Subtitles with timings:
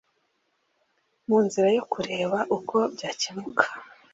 [1.27, 3.65] Mu nzira yo kureba uko byakemuka